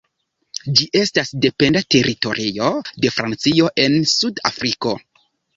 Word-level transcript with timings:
Ĝi 0.79 0.87
estas 1.01 1.31
dependa 1.43 1.83
teritorio 1.95 2.71
de 3.05 3.13
Francio 3.19 3.71
en 3.85 3.99
Sud-Afriko. 4.17 4.97